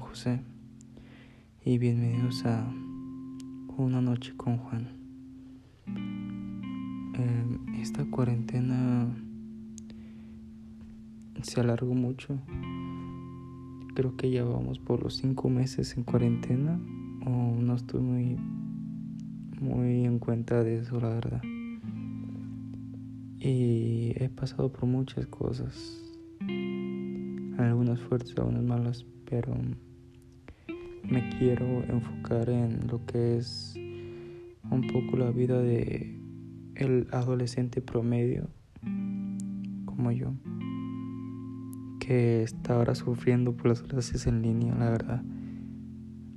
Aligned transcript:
José 0.00 0.40
y 1.64 1.78
bienvenidos 1.78 2.44
a 2.44 2.62
Una 3.78 4.02
Noche 4.02 4.36
con 4.36 4.58
Juan. 4.58 4.88
Em, 5.86 7.74
esta 7.80 8.04
cuarentena 8.04 9.08
se 11.42 11.60
alargó 11.60 11.94
mucho. 11.94 12.38
Creo 13.94 14.14
que 14.16 14.30
ya 14.30 14.44
vamos 14.44 14.78
por 14.78 15.02
los 15.02 15.16
cinco 15.16 15.48
meses 15.48 15.96
en 15.96 16.04
cuarentena 16.04 16.78
no 17.24 17.74
estoy 17.74 18.02
muy, 18.02 18.36
muy 19.58 20.04
en 20.04 20.18
cuenta 20.18 20.62
de 20.62 20.80
eso, 20.80 21.00
la 21.00 21.08
verdad. 21.08 21.40
Y 23.38 24.12
he 24.16 24.28
pasado 24.28 24.70
por 24.70 24.84
muchas 24.84 25.26
cosas 25.28 26.13
algunas 27.94 28.00
fuertes, 28.00 28.38
algunas 28.38 28.64
malas, 28.64 29.06
pero 29.28 29.54
me 31.04 31.28
quiero 31.38 31.84
enfocar 31.84 32.48
en 32.48 32.86
lo 32.88 33.04
que 33.06 33.36
es 33.36 33.74
un 34.70 34.86
poco 34.92 35.16
la 35.16 35.30
vida 35.30 35.60
de 35.60 36.18
el 36.74 37.06
adolescente 37.12 37.80
promedio 37.80 38.48
como 39.84 40.10
yo 40.10 40.32
que 42.00 42.42
está 42.42 42.74
ahora 42.74 42.94
sufriendo 42.94 43.56
por 43.56 43.68
las 43.68 43.82
clases 43.82 44.26
en 44.26 44.42
línea, 44.42 44.74
la 44.74 44.90
verdad. 44.90 45.22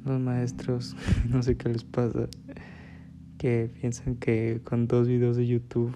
Los 0.05 0.21
maestros, 0.21 0.95
no 1.29 1.43
sé 1.43 1.57
qué 1.57 1.69
les 1.69 1.83
pasa, 1.83 2.29
que 3.37 3.69
piensan 3.81 4.15
que 4.15 4.61
con 4.63 4.87
dos 4.87 5.07
videos 5.07 5.35
de 5.35 5.45
YouTube 5.47 5.93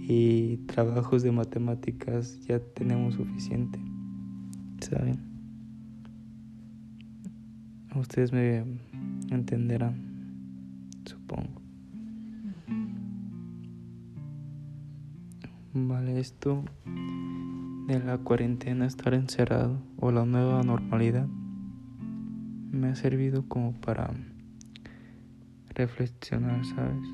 y 0.00 0.56
trabajos 0.66 1.22
de 1.22 1.30
matemáticas 1.30 2.40
ya 2.40 2.58
tenemos 2.58 3.14
suficiente. 3.14 3.78
¿Saben? 4.82 5.18
Ustedes 7.94 8.32
me 8.32 8.64
entenderán, 9.30 9.94
supongo. 11.04 11.60
Vale, 15.74 16.20
esto 16.20 16.64
de 17.86 18.00
la 18.00 18.18
cuarentena, 18.18 18.86
estar 18.86 19.14
encerrado 19.14 19.78
o 19.98 20.10
la 20.10 20.24
nueva 20.24 20.62
normalidad, 20.62 21.26
me 22.70 22.88
ha 22.88 22.94
servido 22.94 23.46
como 23.48 23.72
para 23.80 24.10
reflexionar, 25.74 26.64
¿sabes? 26.64 27.08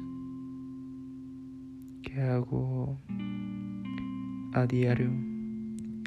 ¿Qué 2.02 2.20
hago 2.22 2.98
a 4.54 4.66
diario? 4.66 5.27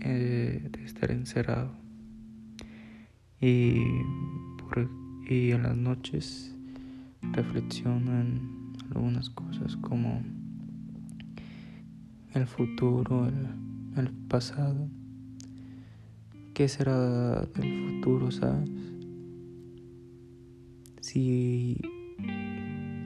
Eh, 0.03 0.67
de 0.71 0.83
estar 0.83 1.11
encerrado. 1.11 1.71
Y, 3.39 3.83
y 5.29 5.51
en 5.51 5.63
las 5.63 5.77
noches 5.77 6.55
reflexiono 7.21 8.19
en 8.19 8.73
algunas 8.89 9.29
cosas 9.29 9.77
como 9.77 10.23
el 12.33 12.47
futuro, 12.47 13.27
el, 13.27 13.47
el 13.95 14.09
pasado. 14.27 14.89
¿Qué 16.55 16.67
será 16.67 17.45
del 17.45 17.87
futuro, 17.87 18.31
sabes? 18.31 18.69
Si, 21.01 21.77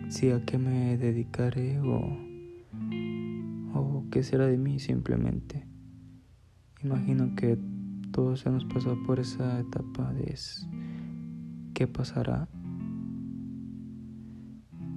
si 0.09 0.29
a 0.29 0.45
qué 0.45 0.57
me 0.57 0.97
dedicaré 0.97 1.79
o, 1.79 2.17
o 3.73 4.05
qué 4.11 4.23
será 4.23 4.47
de 4.47 4.57
mí 4.57 4.79
simplemente. 4.79 5.64
Imagino 6.86 7.33
que 7.36 7.58
todos 8.11 8.45
hemos 8.45 8.64
pasado 8.66 8.95
por 9.08 9.19
esa 9.19 9.59
etapa 9.59 10.14
de 10.14 10.36
qué 11.73 11.88
pasará. 11.88 12.47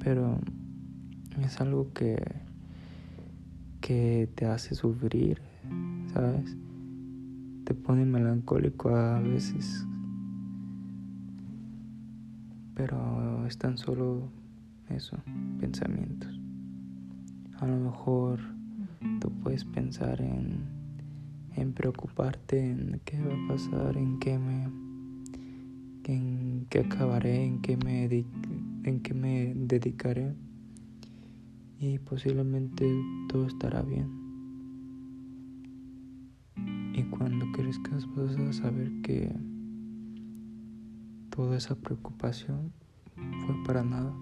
Pero 0.04 0.38
es 1.42 1.58
algo 1.62 1.90
que, 1.94 2.22
que 3.80 4.28
te 4.34 4.44
hace 4.44 4.74
sufrir, 4.74 5.40
¿sabes? 6.12 6.58
Te 7.64 7.72
pone 7.72 8.04
melancólico 8.04 8.90
a 8.90 9.20
veces. 9.20 9.86
Pero 12.74 13.46
es 13.46 13.56
tan 13.56 13.78
solo 13.78 14.28
eso, 14.90 15.16
pensamientos. 15.58 16.38
A 17.60 17.66
lo 17.66 17.78
mejor 17.78 18.40
tú 19.20 19.30
puedes 19.40 19.64
pensar 19.64 20.20
en 20.20 20.77
en 21.60 21.72
preocuparte 21.72 22.70
en 22.70 23.00
qué 23.04 23.20
va 23.20 23.34
a 23.34 23.48
pasar, 23.48 23.96
en 23.96 24.18
qué 24.18 24.38
me 24.38 24.68
en 26.04 26.66
qué 26.70 26.80
acabaré, 26.80 27.44
en 27.44 27.60
qué 27.60 27.76
me 27.76 28.04
en 28.84 29.00
qué 29.00 29.14
me 29.14 29.52
dedicaré 29.54 30.34
y 31.80 31.98
posiblemente 31.98 32.86
todo 33.28 33.46
estará 33.46 33.82
bien. 33.82 34.08
Y 36.94 37.02
cuando 37.04 37.46
crezcas 37.52 38.06
vas 38.16 38.36
a 38.36 38.52
saber 38.52 38.90
que 39.02 39.30
toda 41.30 41.56
esa 41.56 41.76
preocupación 41.76 42.72
fue 43.14 43.54
para 43.64 43.84
nada. 43.84 44.12